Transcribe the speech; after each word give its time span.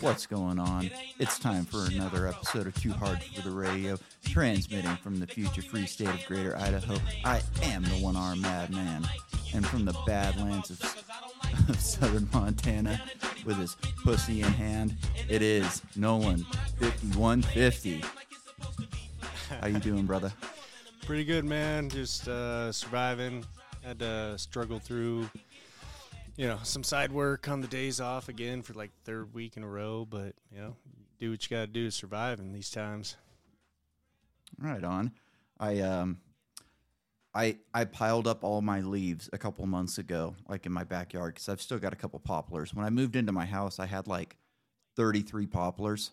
What's 0.00 0.26
going 0.26 0.58
on? 0.58 0.90
It's 1.18 1.38
time 1.38 1.64
for 1.64 1.84
another 1.86 2.28
episode 2.28 2.66
of 2.66 2.74
Too 2.80 2.92
Hard 2.92 3.22
for 3.22 3.42
the 3.42 3.50
Radio, 3.50 3.98
transmitting 4.24 4.96
from 4.96 5.20
the 5.20 5.26
future 5.26 5.62
free 5.62 5.86
state 5.86 6.08
of 6.08 6.24
Greater 6.26 6.56
Idaho. 6.56 6.96
I 7.24 7.42
am 7.62 7.82
the 7.82 8.00
one 8.00 8.16
armed 8.16 8.42
madman, 8.42 9.06
and 9.54 9.66
from 9.66 9.84
the 9.84 9.94
badlands 10.06 10.70
of, 10.70 10.80
of 11.68 11.78
southern 11.78 12.28
Montana, 12.32 13.00
with 13.44 13.58
his 13.58 13.76
pussy 14.02 14.40
in 14.40 14.52
hand, 14.52 14.96
it 15.28 15.42
is 15.42 15.82
Nolan 15.96 16.44
5150. 16.78 18.02
How 19.60 19.66
you 19.66 19.78
doing, 19.78 20.06
brother? 20.06 20.32
Pretty 21.04 21.24
good, 21.24 21.44
man. 21.44 21.90
Just 21.90 22.28
uh, 22.28 22.72
surviving. 22.72 23.44
Had 23.82 23.98
to 23.98 24.38
struggle 24.38 24.78
through, 24.78 25.28
you 26.36 26.46
know, 26.46 26.58
some 26.62 26.82
side 26.82 27.12
work 27.12 27.48
on 27.48 27.60
the 27.60 27.68
days 27.68 28.00
off 28.00 28.28
again 28.28 28.62
for 28.62 28.74
like 28.74 28.90
third 29.04 29.34
week 29.34 29.56
in 29.56 29.62
a 29.62 29.68
row. 29.68 30.06
But 30.08 30.34
you 30.50 30.58
know, 30.58 30.76
do 31.18 31.30
what 31.30 31.48
you 31.48 31.56
got 31.56 31.62
to 31.62 31.66
do 31.66 31.84
to 31.84 31.90
survive 31.90 32.40
in 32.40 32.52
these 32.52 32.70
times. 32.70 33.16
Right 34.58 34.84
on. 34.84 35.12
I 35.58 35.80
um 35.80 36.18
I 37.34 37.56
I 37.72 37.84
piled 37.84 38.26
up 38.26 38.44
all 38.44 38.62
my 38.62 38.80
leaves 38.80 39.30
a 39.32 39.38
couple 39.38 39.66
months 39.66 39.98
ago, 39.98 40.34
like 40.48 40.66
in 40.66 40.72
my 40.72 40.84
backyard, 40.84 41.34
because 41.34 41.48
I've 41.48 41.62
still 41.62 41.78
got 41.78 41.92
a 41.92 41.96
couple 41.96 42.18
poplars. 42.18 42.74
When 42.74 42.84
I 42.84 42.90
moved 42.90 43.16
into 43.16 43.32
my 43.32 43.46
house, 43.46 43.78
I 43.78 43.86
had 43.86 44.06
like 44.06 44.36
33 44.96 45.46
poplars, 45.46 46.12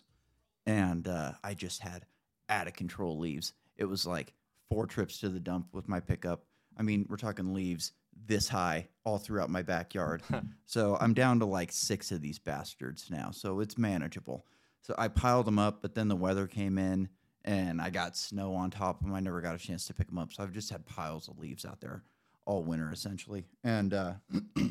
and 0.66 1.06
uh, 1.06 1.32
I 1.42 1.54
just 1.54 1.80
had 1.80 2.06
out 2.48 2.66
of 2.66 2.74
control 2.74 3.18
leaves. 3.18 3.52
It 3.76 3.84
was 3.84 4.06
like 4.06 4.32
four 4.68 4.86
trips 4.86 5.20
to 5.20 5.28
the 5.28 5.40
dump 5.40 5.68
with 5.72 5.88
my 5.88 6.00
pickup. 6.00 6.44
I 6.76 6.82
mean, 6.82 7.06
we're 7.08 7.16
talking 7.16 7.54
leaves 7.54 7.92
this 8.26 8.48
high 8.48 8.88
all 9.04 9.18
throughout 9.18 9.50
my 9.50 9.62
backyard. 9.62 10.22
so 10.64 10.96
I'm 11.00 11.14
down 11.14 11.40
to 11.40 11.46
like 11.46 11.72
six 11.72 12.10
of 12.12 12.20
these 12.20 12.38
bastards 12.38 13.08
now. 13.10 13.30
So 13.30 13.60
it's 13.60 13.78
manageable. 13.78 14.46
So 14.82 14.94
I 14.98 15.08
piled 15.08 15.46
them 15.46 15.58
up, 15.58 15.82
but 15.82 15.94
then 15.94 16.08
the 16.08 16.16
weather 16.16 16.46
came 16.46 16.78
in 16.78 17.08
and 17.44 17.80
I 17.80 17.90
got 17.90 18.16
snow 18.16 18.54
on 18.54 18.70
top 18.70 19.00
of 19.00 19.06
them. 19.06 19.14
I 19.14 19.20
never 19.20 19.40
got 19.40 19.54
a 19.54 19.58
chance 19.58 19.86
to 19.86 19.94
pick 19.94 20.08
them 20.08 20.18
up. 20.18 20.32
So 20.32 20.42
I've 20.42 20.52
just 20.52 20.70
had 20.70 20.86
piles 20.86 21.28
of 21.28 21.38
leaves 21.38 21.64
out 21.64 21.80
there 21.80 22.02
all 22.44 22.62
winter 22.62 22.90
essentially. 22.92 23.44
And 23.64 23.94
uh, 23.94 24.14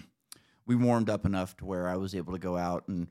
we 0.66 0.76
warmed 0.76 1.10
up 1.10 1.26
enough 1.26 1.56
to 1.58 1.66
where 1.66 1.88
I 1.88 1.96
was 1.96 2.16
able 2.16 2.34
to 2.34 2.40
go 2.40 2.58
out 2.58 2.88
and 2.88 3.08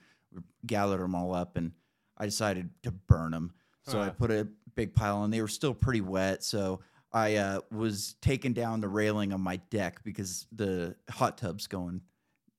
gathered 0.66 1.00
them 1.00 1.14
all 1.14 1.34
up 1.34 1.56
and 1.56 1.72
I 2.16 2.26
decided 2.26 2.70
to 2.82 2.90
burn 2.90 3.32
them. 3.32 3.54
So 3.82 4.00
I 4.00 4.10
put 4.10 4.30
a 4.30 4.46
big 4.76 4.94
pile 4.94 5.24
and 5.24 5.32
they 5.32 5.40
were 5.40 5.48
still 5.48 5.74
pretty 5.74 6.00
wet. 6.00 6.44
So 6.44 6.80
I 7.12 7.36
uh, 7.36 7.60
was 7.70 8.14
taking 8.20 8.52
down 8.52 8.80
the 8.80 8.88
railing 8.88 9.32
on 9.32 9.40
my 9.40 9.56
deck 9.56 10.02
because 10.04 10.46
the 10.52 10.94
hot 11.10 11.38
tub's 11.38 11.66
going 11.66 12.02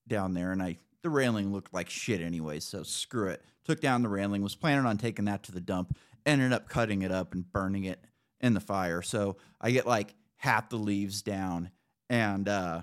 down 0.08 0.34
there 0.34 0.52
and 0.52 0.62
I 0.62 0.78
the 1.04 1.10
railing 1.10 1.52
looked 1.52 1.74
like 1.74 1.90
shit 1.90 2.22
anyway, 2.22 2.60
so 2.60 2.84
screw 2.84 3.30
it. 3.30 3.44
Took 3.66 3.82
down 3.82 4.04
the 4.04 4.10
railing, 4.10 4.44
was 4.44 4.56
planning 4.56 4.86
on 4.86 4.98
taking 4.98 5.26
that 5.26 5.44
to 5.44 5.52
the 5.52 5.62
dump, 5.62 5.98
ended 6.26 6.54
up 6.54 6.70
cutting 6.70 7.02
it 7.02 7.12
up 7.12 7.34
and 7.34 7.52
burning 7.52 7.86
it 7.86 8.04
in 8.40 8.54
the 8.54 8.60
fire. 8.60 9.02
So 9.02 9.38
I 9.60 9.72
get 9.72 9.88
like 9.88 10.14
half 10.38 10.70
the 10.70 10.78
leaves 10.78 11.22
down 11.22 11.72
and 12.10 12.48
uh 12.48 12.82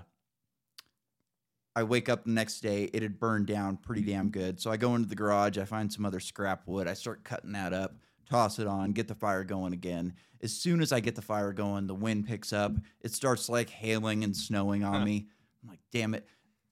I 1.75 1.83
wake 1.83 2.09
up 2.09 2.25
the 2.25 2.31
next 2.31 2.59
day, 2.59 2.89
it 2.91 3.03
had 3.03 3.19
burned 3.19 3.45
down 3.45 3.77
pretty 3.77 4.01
damn 4.01 4.31
good. 4.31 4.59
So 4.59 4.69
I 4.69 4.75
go 4.75 4.95
into 4.95 5.07
the 5.07 5.15
garage, 5.15 5.57
I 5.57 5.63
find 5.63 5.93
some 5.93 6.03
other 6.03 6.19
scrap 6.19 6.67
wood, 6.67 6.87
I 6.87 6.93
start 6.93 7.23
cutting 7.23 7.53
that 7.53 7.71
up, 7.71 7.95
toss 8.29 8.59
it 8.59 8.67
on, 8.67 8.91
get 8.91 9.07
the 9.07 9.15
fire 9.15 9.43
going 9.43 9.73
again. 9.73 10.13
As 10.41 10.53
soon 10.53 10.81
as 10.81 10.91
I 10.91 10.99
get 10.99 11.15
the 11.15 11.21
fire 11.21 11.51
going, 11.51 11.87
the 11.87 11.95
wind 11.95 12.27
picks 12.27 12.53
up. 12.53 12.73
It 13.01 13.11
starts 13.11 13.49
like 13.49 13.69
hailing 13.69 14.23
and 14.23 14.35
snowing 14.35 14.83
on 14.83 14.99
Huh. 14.99 15.05
me. 15.05 15.27
I'm 15.63 15.69
like, 15.69 15.79
damn 15.91 16.13
it. 16.13 16.25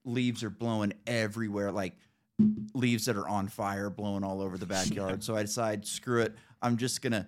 Leaves 0.06 0.44
are 0.44 0.50
blowing 0.50 0.94
everywhere, 1.06 1.72
like 1.72 1.97
leaves 2.73 3.06
that 3.06 3.17
are 3.17 3.28
on 3.28 3.47
fire 3.47 3.90
blowing 3.90 4.23
all 4.23 4.41
over 4.41 4.57
the 4.57 4.66
backyard. 4.78 5.23
so 5.23 5.35
I 5.35 5.41
decide, 5.41 5.85
screw 5.85 6.22
it. 6.22 6.35
I'm 6.62 6.78
just 6.78 7.01
going 7.01 7.13
to 7.13 7.28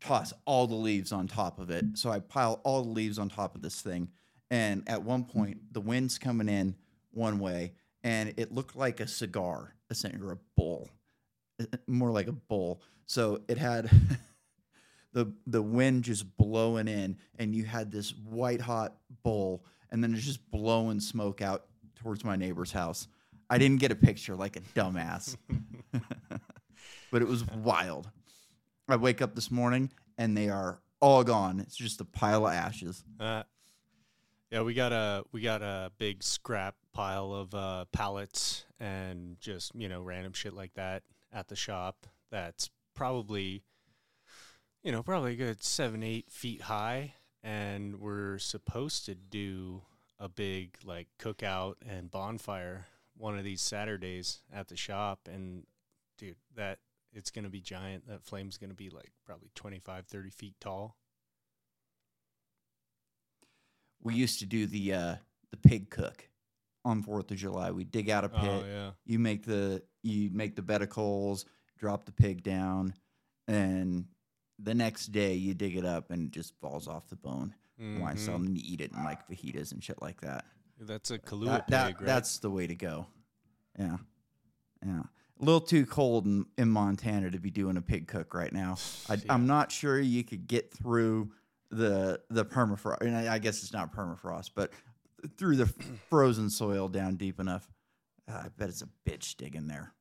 toss 0.00 0.32
all 0.44 0.66
the 0.66 0.74
leaves 0.74 1.12
on 1.12 1.26
top 1.26 1.58
of 1.58 1.70
it. 1.70 1.84
So 1.94 2.10
I 2.10 2.20
pile 2.20 2.60
all 2.62 2.82
the 2.82 2.90
leaves 2.90 3.18
on 3.18 3.28
top 3.30 3.54
of 3.56 3.62
this 3.62 3.80
thing. 3.80 4.08
And 4.50 4.82
at 4.86 5.02
one 5.02 5.24
point, 5.24 5.72
the 5.72 5.80
wind's 5.80 6.18
coming 6.18 6.48
in 6.48 6.76
one 7.10 7.38
way, 7.38 7.72
and 8.04 8.34
it 8.36 8.52
looked 8.52 8.76
like 8.76 9.00
a 9.00 9.06
cigar, 9.08 9.74
essentially, 9.90 10.22
or 10.22 10.32
a 10.32 10.38
bowl, 10.56 10.88
more 11.86 12.10
like 12.10 12.26
a 12.26 12.32
bowl. 12.32 12.80
So 13.06 13.42
it 13.48 13.58
had 13.58 13.90
the 15.12 15.32
the 15.46 15.62
wind 15.62 16.04
just 16.04 16.36
blowing 16.36 16.88
in, 16.88 17.16
and 17.38 17.54
you 17.54 17.64
had 17.64 17.90
this 17.90 18.14
white 18.14 18.60
hot 18.60 18.96
bowl, 19.22 19.64
and 19.90 20.02
then 20.02 20.14
it's 20.14 20.24
just 20.24 20.50
blowing 20.50 21.00
smoke 21.00 21.42
out 21.42 21.66
towards 21.96 22.24
my 22.24 22.36
neighbor's 22.36 22.72
house. 22.72 23.08
I 23.50 23.58
didn't 23.58 23.80
get 23.80 23.92
a 23.92 23.96
picture 23.96 24.34
like 24.34 24.56
a 24.56 24.60
dumbass, 24.60 25.36
but 27.10 27.22
it 27.22 27.28
was 27.28 27.44
wild. 27.46 28.10
I 28.88 28.96
wake 28.96 29.22
up 29.22 29.34
this 29.34 29.50
morning 29.50 29.90
and 30.18 30.36
they 30.36 30.48
are 30.48 30.80
all 31.00 31.24
gone. 31.24 31.60
It's 31.60 31.76
just 31.76 32.00
a 32.00 32.04
pile 32.04 32.46
of 32.46 32.52
ashes. 32.52 33.04
Uh, 33.18 33.44
yeah, 34.50 34.62
we 34.62 34.74
got 34.74 34.92
a 34.92 35.24
we 35.32 35.40
got 35.40 35.62
a 35.62 35.90
big 35.98 36.22
scrap 36.22 36.76
pile 36.92 37.32
of 37.32 37.54
uh, 37.54 37.84
pallets 37.92 38.64
and 38.78 39.36
just 39.40 39.74
you 39.74 39.88
know 39.88 40.00
random 40.00 40.32
shit 40.32 40.54
like 40.54 40.74
that 40.74 41.02
at 41.34 41.48
the 41.48 41.56
shop. 41.56 42.06
That's 42.30 42.70
probably 42.94 43.64
you 44.82 44.92
know 44.92 45.02
probably 45.02 45.32
a 45.32 45.36
good 45.36 45.62
seven 45.62 46.02
eight 46.02 46.30
feet 46.30 46.62
high, 46.62 47.14
and 47.42 48.00
we're 48.00 48.38
supposed 48.38 49.04
to 49.06 49.14
do 49.14 49.82
a 50.18 50.28
big 50.28 50.76
like 50.84 51.08
cookout 51.18 51.74
and 51.86 52.10
bonfire 52.10 52.86
one 53.16 53.38
of 53.38 53.44
these 53.44 53.60
Saturdays 53.60 54.40
at 54.52 54.68
the 54.68 54.76
shop, 54.76 55.28
and 55.30 55.66
dude, 56.18 56.36
that 56.56 56.78
it's 57.12 57.30
gonna 57.30 57.50
be 57.50 57.60
giant. 57.60 58.06
That 58.08 58.24
flame's 58.24 58.56
gonna 58.56 58.74
be 58.74 58.90
like 58.90 59.12
probably 59.26 59.50
25, 59.54 60.06
30 60.06 60.30
feet 60.30 60.54
tall. 60.60 60.96
We 64.02 64.14
used 64.14 64.38
to 64.40 64.46
do 64.46 64.66
the 64.66 64.92
uh, 64.92 65.14
the 65.50 65.56
pig 65.56 65.90
cook 65.90 66.28
on 66.84 67.02
Fourth 67.02 67.30
of 67.30 67.36
July. 67.36 67.70
We 67.70 67.84
dig 67.84 68.10
out 68.10 68.24
a 68.24 68.28
pit. 68.28 68.40
Oh 68.50 68.64
yeah. 68.66 68.90
You 69.06 69.18
make 69.18 69.44
the 69.44 69.82
you 70.02 70.30
make 70.32 70.54
the 70.56 70.62
bed 70.62 70.82
of 70.82 70.90
coals, 70.90 71.46
drop 71.78 72.04
the 72.04 72.12
pig 72.12 72.42
down, 72.42 72.94
and 73.48 74.06
the 74.58 74.74
next 74.74 75.06
day 75.06 75.34
you 75.34 75.54
dig 75.54 75.76
it 75.76 75.84
up 75.84 76.10
and 76.10 76.26
it 76.26 76.30
just 76.30 76.54
falls 76.60 76.86
off 76.88 77.08
the 77.08 77.16
bone. 77.16 77.54
Why 77.76 78.14
Mhm. 78.14 78.18
some 78.18 78.46
and 78.46 78.56
you 78.56 78.62
eat 78.64 78.80
it 78.80 78.92
in 78.92 79.02
like 79.02 79.26
fajitas 79.28 79.72
and 79.72 79.82
shit 79.82 80.00
like 80.00 80.20
that. 80.20 80.44
That's 80.78 81.10
a 81.10 81.18
Kalua 81.18 81.46
That- 81.46 81.66
pig, 81.66 81.70
that- 81.70 81.84
right? 81.96 82.06
That's 82.06 82.38
the 82.38 82.50
way 82.50 82.66
to 82.68 82.74
go. 82.74 83.06
Yeah, 83.78 83.96
yeah. 84.84 85.02
A 85.40 85.44
little 85.44 85.60
too 85.60 85.84
cold 85.84 86.26
in, 86.26 86.46
in 86.56 86.68
Montana 86.70 87.30
to 87.32 87.38
be 87.40 87.50
doing 87.50 87.76
a 87.76 87.82
pig 87.82 88.06
cook 88.06 88.32
right 88.34 88.52
now. 88.52 88.76
I, 89.08 89.14
Yeah. 89.14 89.20
I'm 89.32 89.46
not 89.48 89.72
sure 89.72 89.98
you 89.98 90.22
could 90.22 90.46
get 90.46 90.72
through 90.72 91.32
the 91.70 92.20
the 92.30 92.44
permafrost. 92.44 93.00
And 93.00 93.16
I, 93.16 93.34
I 93.34 93.38
guess 93.40 93.62
it's 93.64 93.72
not 93.72 93.92
permafrost, 93.92 94.50
but 94.54 94.72
through 95.38 95.56
the 95.56 95.66
frozen 96.10 96.50
soil 96.50 96.88
down 96.88 97.16
deep 97.16 97.40
enough. 97.40 97.68
Uh, 98.30 98.42
I 98.44 98.48
bet 98.56 98.68
it's 98.68 98.82
a 98.82 98.88
bitch 99.08 99.36
digging 99.36 99.66
there. 99.68 99.92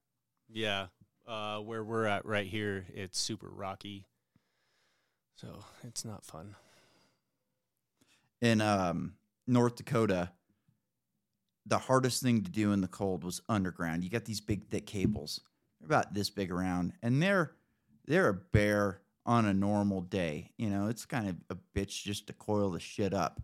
yeah. 0.52 0.88
Uh, 1.26 1.60
where 1.60 1.86
we're 1.86 2.04
at 2.06 2.26
right 2.26 2.48
here, 2.48 2.86
it's 2.94 3.18
super 3.18 3.48
rocky, 3.48 4.06
so 5.38 5.64
it's 5.88 6.04
not 6.04 6.26
fun. 6.26 6.54
in 8.42 8.60
um, 8.60 9.14
North 9.48 9.78
Dakota, 9.78 10.32
the 11.66 11.78
hardest 11.78 12.22
thing 12.22 12.44
to 12.44 12.52
do 12.52 12.74
in 12.74 12.82
the 12.82 12.90
cold 12.90 13.24
was 13.24 13.42
underground. 13.48 14.04
You 14.04 14.10
got 14.10 14.26
these 14.26 14.42
big 14.42 14.68
thick 14.68 14.86
cables, 14.86 15.40
they're 15.80 15.86
about 15.88 16.14
this 16.14 16.30
big 16.30 16.52
around, 16.52 16.92
and 17.02 17.24
they're 17.24 17.54
they're 18.06 18.28
a 18.28 18.34
bear 18.34 19.00
on 19.26 19.46
a 19.46 19.54
normal 19.54 20.02
day. 20.02 20.52
You 20.58 20.70
know, 20.70 20.88
it's 20.88 21.06
kind 21.06 21.30
of 21.30 21.38
a 21.50 21.58
bitch 21.74 22.04
just 22.04 22.28
to 22.28 22.34
coil 22.34 22.72
the 22.72 22.82
shit 22.82 23.14
up. 23.14 23.42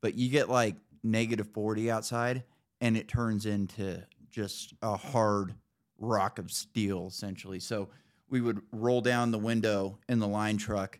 But 0.00 0.14
you 0.14 0.30
get 0.30 0.48
like 0.48 0.76
negative 1.02 1.48
forty 1.48 1.90
outside, 1.90 2.44
and 2.80 2.96
it 2.96 3.08
turns 3.08 3.46
into 3.46 4.02
just 4.30 4.74
a 4.82 4.96
hard 4.96 5.54
rock 5.98 6.38
of 6.38 6.50
steel, 6.50 7.06
essentially. 7.08 7.60
So 7.60 7.88
we 8.28 8.40
would 8.40 8.60
roll 8.72 9.00
down 9.00 9.30
the 9.30 9.38
window 9.38 9.98
in 10.08 10.18
the 10.18 10.28
line 10.28 10.56
truck, 10.56 10.98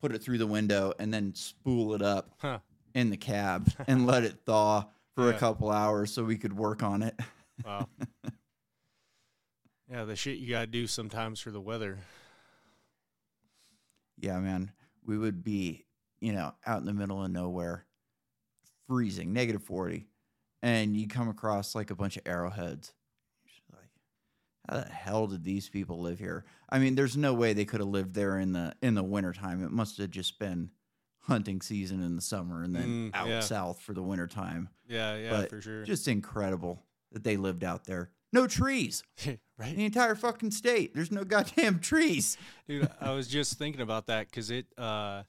put 0.00 0.12
it 0.14 0.22
through 0.22 0.38
the 0.38 0.46
window, 0.46 0.92
and 0.98 1.12
then 1.12 1.34
spool 1.34 1.94
it 1.94 2.02
up 2.02 2.30
Huh. 2.38 2.60
in 2.94 3.10
the 3.10 3.16
cab 3.16 3.70
and 3.88 4.06
let 4.06 4.22
it 4.24 4.36
thaw 4.46 4.84
for 5.16 5.30
a 5.30 5.34
couple 5.34 5.70
hours 5.70 6.12
so 6.12 6.22
we 6.24 6.38
could 6.38 6.56
work 6.56 6.82
on 6.82 7.02
it. 7.02 7.14
Wow. 7.66 7.88
yeah, 9.90 10.04
the 10.04 10.16
shit 10.16 10.38
you 10.38 10.48
gotta 10.48 10.66
do 10.66 10.86
sometimes 10.86 11.40
for 11.40 11.50
the 11.50 11.60
weather. 11.60 11.98
Yeah, 14.16 14.38
man. 14.38 14.72
We 15.04 15.18
would 15.18 15.42
be, 15.44 15.84
you 16.20 16.32
know, 16.32 16.54
out 16.66 16.80
in 16.80 16.86
the 16.86 16.94
middle 16.94 17.22
of 17.22 17.30
nowhere, 17.30 17.84
freezing, 18.94 19.32
negative 19.32 19.62
40, 19.62 20.04
and 20.64 20.96
you 20.96 21.06
come 21.06 21.28
across 21.28 21.76
like 21.76 21.92
a 21.92 21.94
bunch 21.94 22.16
of 22.16 22.24
arrowheads. 22.26 22.92
You're 23.44 23.78
like, 23.78 23.90
how 24.68 24.84
the 24.88 24.92
hell 24.92 25.26
did 25.28 25.44
these 25.44 25.68
people 25.68 26.00
live 26.00 26.18
here? 26.18 26.44
I 26.68 26.80
mean, 26.80 26.96
there's 26.96 27.16
no 27.16 27.32
way 27.32 27.52
they 27.52 27.64
could 27.64 27.78
have 27.78 27.88
lived 27.88 28.14
there 28.14 28.36
in 28.40 28.52
the 28.52 28.74
in 28.82 28.94
the 28.96 29.04
wintertime. 29.04 29.62
It 29.62 29.70
must 29.70 29.96
have 29.98 30.10
just 30.10 30.40
been 30.40 30.70
hunting 31.20 31.60
season 31.60 32.02
in 32.02 32.16
the 32.16 32.22
summer 32.22 32.64
and 32.64 32.74
then 32.74 33.12
Mm, 33.12 33.16
out 33.16 33.28
yeah. 33.28 33.40
south 33.40 33.80
for 33.80 33.92
the 33.92 34.02
wintertime. 34.02 34.70
Yeah, 34.88 35.16
yeah, 35.16 35.30
But 35.30 35.50
for 35.50 35.60
sure. 35.60 35.84
Just 35.84 36.08
incredible 36.08 36.82
that 37.12 37.22
they 37.22 37.36
lived 37.36 37.62
out 37.62 37.84
there. 37.84 38.10
No 38.32 38.48
trees. 38.48 39.04
right? 39.56 39.76
The 39.76 39.84
entire 39.84 40.16
fucking 40.16 40.50
state. 40.50 40.94
There's 40.96 41.12
no 41.12 41.22
goddamn 41.22 41.78
trees. 41.78 42.36
Dude, 42.66 42.90
I 43.00 43.12
was 43.12 43.28
just 43.28 43.56
thinking 43.56 43.82
about 43.82 44.06
that 44.06 44.26
because 44.28 44.50
it, 44.50 44.66
uh, 44.76 45.22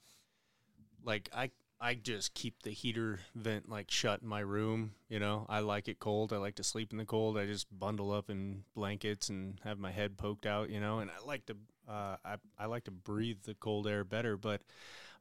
like, 1.04 1.28
I 1.32 1.50
I 1.82 1.94
just 1.94 2.34
keep 2.34 2.62
the 2.62 2.70
heater 2.70 3.18
vent 3.34 3.68
like 3.68 3.90
shut 3.90 4.22
in 4.22 4.28
my 4.28 4.38
room. 4.38 4.92
You 5.08 5.18
know, 5.18 5.46
I 5.48 5.58
like 5.58 5.88
it 5.88 5.98
cold. 5.98 6.32
I 6.32 6.36
like 6.36 6.54
to 6.54 6.62
sleep 6.62 6.92
in 6.92 6.98
the 6.98 7.04
cold. 7.04 7.36
I 7.36 7.44
just 7.44 7.66
bundle 7.76 8.12
up 8.12 8.30
in 8.30 8.62
blankets 8.76 9.28
and 9.28 9.58
have 9.64 9.80
my 9.80 9.90
head 9.90 10.16
poked 10.16 10.46
out. 10.46 10.70
You 10.70 10.78
know, 10.78 11.00
and 11.00 11.10
I 11.10 11.26
like 11.26 11.44
to 11.46 11.56
uh, 11.88 12.16
I 12.24 12.36
I 12.56 12.66
like 12.66 12.84
to 12.84 12.92
breathe 12.92 13.42
the 13.42 13.54
cold 13.54 13.88
air 13.88 14.04
better. 14.04 14.36
But 14.36 14.62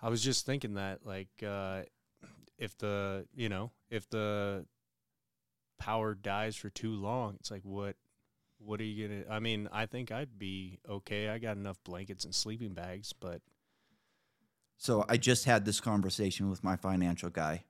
I 0.03 0.09
was 0.09 0.23
just 0.23 0.45
thinking 0.45 0.75
that 0.75 1.03
like 1.03 1.29
uh, 1.45 1.81
if 2.59 2.77
the 2.77 3.25
you 3.35 3.49
know 3.49 3.71
if 3.89 4.07
the 4.07 4.67
power 5.79 6.13
dies 6.13 6.55
for 6.55 6.69
too 6.69 6.93
long, 6.93 7.37
it's 7.39 7.49
like 7.49 7.63
what 7.63 7.95
what 8.59 8.79
are 8.79 8.83
you 8.83 9.07
gonna? 9.07 9.23
I 9.35 9.39
mean, 9.39 9.67
I 9.71 9.87
think 9.87 10.11
I'd 10.11 10.37
be 10.37 10.77
okay. 10.87 11.29
I 11.29 11.39
got 11.39 11.57
enough 11.57 11.83
blankets 11.83 12.23
and 12.23 12.35
sleeping 12.35 12.75
bags, 12.75 13.13
but 13.19 13.41
So 14.81 15.05
I 15.07 15.17
just 15.17 15.45
had 15.45 15.63
this 15.63 15.79
conversation 15.79 16.49
with 16.49 16.63
my 16.63 16.75
financial 16.75 17.29
guy. 17.29 17.65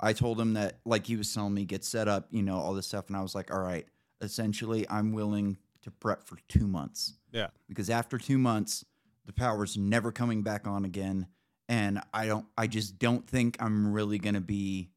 I 0.00 0.12
told 0.12 0.40
him 0.40 0.54
that, 0.54 0.80
like 0.84 1.06
he 1.06 1.14
was 1.14 1.32
telling 1.32 1.54
me, 1.54 1.64
get 1.64 1.84
set 1.84 2.08
up, 2.08 2.26
you 2.32 2.42
know, 2.42 2.56
all 2.56 2.74
this 2.74 2.88
stuff. 2.88 3.06
And 3.06 3.16
I 3.16 3.22
was 3.22 3.36
like, 3.36 3.54
all 3.54 3.60
right, 3.60 3.86
essentially, 4.20 4.84
I'm 4.90 5.12
willing 5.12 5.58
to 5.82 5.92
prep 5.92 6.24
for 6.24 6.38
two 6.48 6.66
months. 6.66 7.14
Yeah. 7.30 7.50
Because 7.68 7.88
after 7.88 8.18
two 8.18 8.36
months, 8.36 8.84
the 9.26 9.32
power's 9.32 9.76
never 9.76 10.10
coming 10.10 10.42
back 10.42 10.66
on 10.66 10.84
again. 10.84 11.28
And 11.68 12.00
I 12.12 12.26
don't, 12.26 12.46
I 12.58 12.66
just 12.66 12.98
don't 12.98 13.24
think 13.28 13.56
I'm 13.60 13.92
really 13.92 14.18
going 14.18 14.34
to 14.34 14.40
be 14.40 14.90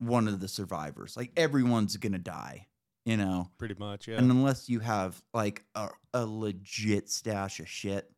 one 0.00 0.28
of 0.28 0.38
the 0.38 0.48
survivors. 0.48 1.16
Like 1.16 1.32
everyone's 1.34 1.96
going 1.96 2.12
to 2.12 2.18
die, 2.18 2.66
you 3.06 3.16
know? 3.16 3.48
pretty 3.56 3.76
much, 3.78 4.06
yeah. 4.06 4.18
And 4.18 4.30
unless 4.30 4.68
you 4.68 4.80
have 4.80 5.22
like 5.32 5.64
a, 5.74 5.88
a 6.12 6.26
legit 6.26 7.08
stash 7.08 7.58
of 7.58 7.70
shit, 7.70 8.12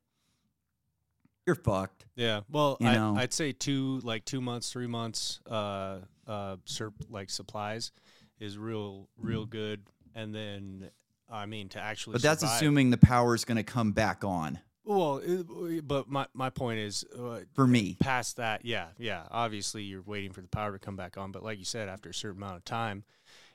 you're 1.46 1.56
fucked. 1.56 2.04
yeah. 2.16 2.40
Well, 2.50 2.76
you 2.80 2.88
I, 2.88 2.94
know. 2.94 3.14
I'd 3.16 3.32
say 3.32 3.52
two, 3.52 4.00
like 4.02 4.24
two 4.24 4.40
months, 4.40 4.70
three 4.72 4.86
months, 4.86 5.40
uh, 5.50 5.98
uh, 6.26 6.56
sur- 6.64 6.92
like 7.10 7.30
supplies 7.30 7.92
is 8.40 8.56
real, 8.58 9.08
real 9.18 9.46
good. 9.46 9.82
And 10.14 10.34
then, 10.34 10.90
I 11.30 11.46
mean, 11.46 11.68
to 11.70 11.80
actually, 11.80 12.12
But 12.14 12.22
that's 12.22 12.40
survive- 12.40 12.56
assuming 12.56 12.90
the 12.90 12.98
power's 12.98 13.44
going 13.44 13.56
to 13.56 13.62
come 13.64 13.92
back 13.92 14.24
on 14.24 14.58
Well, 14.84 15.18
it, 15.24 15.86
but 15.88 16.08
my 16.08 16.26
my 16.34 16.50
point 16.50 16.78
is, 16.80 17.04
uh, 17.18 17.40
for 17.54 17.66
me. 17.66 17.96
past 18.00 18.36
that, 18.36 18.64
yeah, 18.64 18.88
yeah. 18.98 19.22
Obviously, 19.30 19.82
you're 19.84 20.02
waiting 20.02 20.32
for 20.32 20.40
the 20.42 20.48
power 20.48 20.72
to 20.72 20.78
come 20.78 20.96
back 20.96 21.16
on, 21.16 21.32
but 21.32 21.42
like 21.42 21.58
you 21.58 21.64
said, 21.64 21.88
after 21.88 22.10
a 22.10 22.14
certain 22.14 22.42
amount 22.42 22.56
of 22.56 22.64
time, 22.64 23.04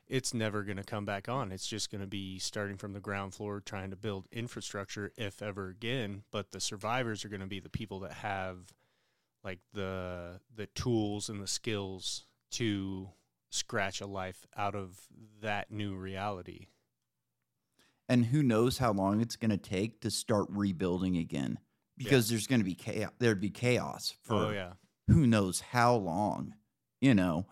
it's 0.08 0.34
never 0.34 0.64
going 0.64 0.78
to 0.78 0.84
come 0.84 1.06
back 1.06 1.28
on. 1.28 1.52
It's 1.52 1.68
just 1.68 1.92
going 1.92 2.02
to 2.02 2.08
be 2.08 2.40
starting 2.40 2.78
from 2.78 2.94
the 2.94 3.00
ground 3.00 3.34
floor, 3.34 3.62
trying 3.62 3.90
to 3.90 3.96
build 3.96 4.28
infrastructure, 4.32 5.12
if 5.18 5.42
ever 5.42 5.70
again. 5.70 6.24
But 6.32 6.52
the 6.52 6.60
survivors 6.60 7.26
are 7.26 7.30
going 7.30 7.42
to 7.42 7.48
be 7.48 7.60
the 7.60 7.70
people 7.70 8.00
that 8.02 8.14
have 8.14 8.74
like 9.44 9.60
the 9.74 10.40
the 10.56 10.68
tools 10.68 11.30
and 11.30 11.42
the 11.42 11.48
skills 11.48 12.26
to 12.52 13.10
scratch 13.50 14.02
a 14.02 14.08
life 14.08 14.46
out 14.56 14.76
of 14.76 15.00
that 15.42 15.72
new 15.72 15.96
reality. 15.96 16.68
And 18.10 18.26
who 18.26 18.42
knows 18.42 18.78
how 18.78 18.94
long 18.94 19.20
it's 19.20 19.36
going 19.36 19.52
to 19.52 19.58
take 19.58 20.02
to 20.02 20.12
start 20.12 20.48
rebuilding 20.50 21.18
again 21.18 21.60
because 21.98 22.30
there's 22.30 22.48
going 22.48 22.62
to 22.62 22.66
be 22.66 22.76
chaos. 22.76 23.12
There'd 23.20 23.42
be 23.42 23.50
chaos 23.50 24.14
for 24.24 24.36
oh 24.36 24.50
yeah, 24.52 24.74
who 25.08 25.28
knows 25.28 25.60
how 25.60 25.96
long, 25.96 26.56
you 27.02 27.14
know. 27.14 27.46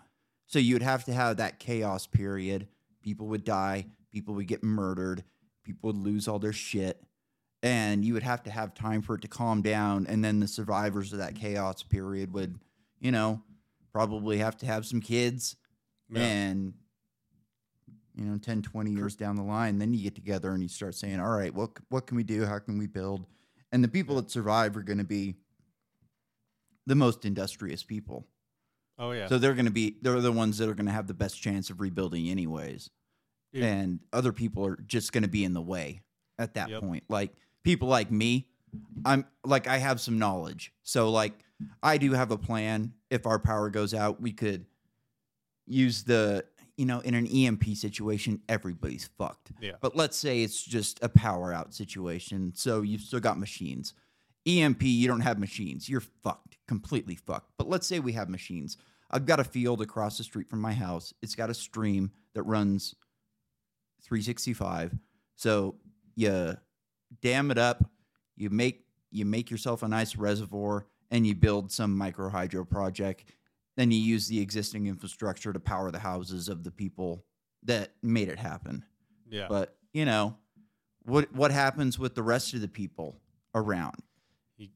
So 0.48 0.60
you'd 0.60 0.82
have 0.82 1.06
to 1.06 1.14
have 1.14 1.38
that 1.38 1.60
chaos 1.60 2.08
period. 2.08 2.68
People 3.02 3.28
would 3.28 3.44
die, 3.44 3.88
people 4.12 4.36
would 4.36 4.48
get 4.48 4.64
murdered, 4.64 5.24
people 5.64 5.88
would 5.88 5.98
lose 5.98 6.28
all 6.28 6.40
their 6.40 6.54
shit. 6.54 7.02
And 7.64 8.06
you 8.06 8.14
would 8.14 8.24
have 8.24 8.44
to 8.44 8.52
have 8.52 8.76
time 8.76 9.02
for 9.02 9.16
it 9.16 9.22
to 9.22 9.28
calm 9.28 9.64
down. 9.64 10.06
And 10.08 10.24
then 10.24 10.40
the 10.40 10.48
survivors 10.48 11.12
of 11.14 11.20
that 11.20 11.36
chaos 11.36 11.82
period 11.82 12.32
would, 12.34 12.60
you 13.00 13.12
know, 13.12 13.42
probably 13.92 14.38
have 14.38 14.56
to 14.58 14.66
have 14.68 14.86
some 14.86 15.02
kids. 15.02 15.56
yeah. 16.10 16.22
And, 16.22 16.74
you 18.14 18.26
know, 18.26 18.38
10, 18.38 18.62
20 18.62 18.92
years 18.92 19.16
down 19.16 19.36
the 19.36 19.44
line, 19.44 19.80
then 19.80 19.94
you 19.94 20.04
get 20.04 20.16
together 20.16 20.52
and 20.52 20.62
you 20.62 20.70
start 20.70 20.96
saying, 20.96 21.20
all 21.20 21.36
right, 21.36 21.54
what, 21.54 21.72
what 21.90 22.08
can 22.08 22.16
we 22.16 22.24
do? 22.24 22.46
How 22.46 22.60
can 22.60 22.78
we 22.78 22.88
build? 22.88 23.26
And 23.72 23.84
the 23.84 23.90
people 23.90 24.16
that 24.18 24.32
survive 24.32 24.78
are 24.78 24.84
going 24.84 25.00
to 25.00 25.04
be 25.04 25.36
the 26.86 26.96
most 26.96 27.26
industrious 27.26 27.84
people. 27.84 28.28
Oh 29.00 29.12
yeah. 29.12 29.28
So 29.28 29.38
they're 29.38 29.54
going 29.54 29.66
to 29.66 29.72
be, 29.72 29.98
they're 30.02 30.20
the 30.22 30.32
ones 30.32 30.58
that 30.58 30.70
are 30.70 30.74
going 30.76 30.86
to 30.88 30.92
have 30.92 31.08
the 31.08 31.14
best 31.14 31.42
chance 31.42 31.70
of 31.70 31.82
rebuilding, 31.82 32.30
anyways. 32.30 32.90
Yeah. 33.52 33.66
And 33.66 34.00
other 34.12 34.34
people 34.34 34.66
are 34.66 34.78
just 34.86 35.14
going 35.14 35.24
to 35.24 35.30
be 35.30 35.44
in 35.44 35.54
the 35.54 35.62
way 35.62 36.02
at 36.38 36.56
that 36.56 36.70
Yep. 36.70 36.82
point. 36.82 37.04
Like 37.10 37.32
people 37.64 37.88
like 37.88 38.12
me, 38.12 38.48
I'm 39.06 39.26
like, 39.46 39.68
I 39.68 39.78
have 39.78 40.02
some 40.02 40.20
knowledge. 40.20 40.74
So, 40.84 41.10
like, 41.10 41.34
I 41.82 41.98
do 41.98 42.12
have 42.12 42.32
a 42.32 42.38
plan. 42.38 42.92
If 43.10 43.26
our 43.26 43.40
power 43.40 43.70
goes 43.70 43.94
out, 43.94 44.22
we 44.22 44.34
could 44.34 44.66
use 45.66 46.04
the, 46.04 46.44
you 46.76 46.86
know, 46.86 47.00
in 47.00 47.14
an 47.16 47.26
EMP 47.28 47.64
situation, 47.76 48.42
everybody's 48.50 49.10
fucked. 49.18 49.54
Yeah. 49.62 49.74
But 49.80 49.96
let's 49.96 50.18
say 50.18 50.44
it's 50.44 50.62
just 50.62 51.02
a 51.02 51.08
power 51.08 51.54
out 51.54 51.74
situation. 51.74 52.52
So 52.56 52.82
you've 52.82 53.02
still 53.02 53.22
got 53.22 53.40
machines. 53.40 53.94
EMP, 54.48 54.84
you 54.84 55.08
don't 55.08 55.22
have 55.22 55.40
machines. 55.40 55.90
You're 55.90 56.04
fucked, 56.24 56.58
completely 56.68 57.16
fucked. 57.16 57.52
But 57.58 57.68
let's 57.68 57.88
say 57.88 58.00
we 58.00 58.14
have 58.14 58.30
machines. 58.30 58.78
I've 59.10 59.26
got 59.26 59.40
a 59.40 59.44
field 59.44 59.82
across 59.82 60.18
the 60.18 60.24
street 60.24 60.50
from 60.50 60.62
my 60.62 60.74
house. 60.74 61.14
It's 61.22 61.36
got 61.36 61.50
a 61.50 61.54
stream 61.54 62.12
that 62.34 62.44
runs 62.44 62.96
365. 64.04 64.96
So 65.36 65.76
you 66.16 66.58
dam 67.22 67.52
it 67.52 67.58
up, 67.58 67.90
you 68.36 68.50
make 68.50 68.84
you 69.12 69.26
make 69.26 69.50
yourself 69.50 69.82
a 69.82 69.88
nice 69.88 70.16
reservoir, 70.16 70.88
and 71.10 71.26
you 71.26 71.34
build 71.36 71.72
some 71.72 71.98
micro 71.98 72.30
hydro 72.30 72.66
project. 72.66 73.26
Then 73.78 73.92
you 73.92 74.00
use 74.00 74.28
the 74.28 74.40
existing 74.40 74.88
infrastructure 74.88 75.54
to 75.54 75.60
power 75.60 75.92
the 75.92 76.00
houses 76.00 76.50
of 76.50 76.64
the 76.64 76.72
people 76.72 77.26
that 77.64 77.94
made 78.04 78.30
it 78.30 78.40
happen. 78.40 78.84
yeah. 79.30 79.48
But 79.50 79.76
you 79.94 80.06
know, 80.06 80.38
what 81.04 81.32
what 81.34 81.52
happens 81.52 81.98
with 81.98 82.16
the 82.16 82.24
rest 82.24 82.54
of 82.54 82.62
the 82.62 82.68
people 82.68 83.22
around? 83.54 84.02
You 84.58 84.70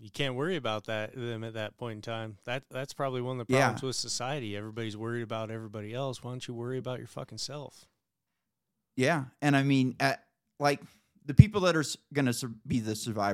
you 0.00 0.10
can't 0.10 0.34
worry 0.34 0.56
about 0.56 0.84
that 0.84 1.14
them 1.14 1.44
at 1.44 1.54
that 1.54 1.76
point 1.76 1.96
in 1.96 2.02
time. 2.02 2.36
That 2.44 2.64
that's 2.70 2.92
probably 2.92 3.20
one 3.22 3.40
of 3.40 3.46
the 3.46 3.52
Yeah. 3.52 3.60
problems 3.60 3.82
with 3.82 3.96
society. 3.96 4.56
Everybody's 4.56 4.96
worried 4.96 5.22
about 5.22 5.50
everybody 5.50 5.94
else. 5.94 6.22
Why 6.22 6.32
don't 6.32 6.46
you 6.46 6.54
worry 6.54 6.78
about 6.78 6.98
your 6.98 7.08
fucking 7.08 7.38
self? 7.38 7.86
Yeah, 8.96 9.24
and 9.40 9.56
I 9.56 9.62
mean, 9.62 9.96
at, 10.00 10.22
like 10.60 10.80
the 11.24 11.32
people 11.34 11.62
that 11.62 11.76
are 11.76 11.84
going 12.12 12.30
to 12.30 12.48
be 12.66 12.80
the 12.80 12.94
survivors 12.94 13.30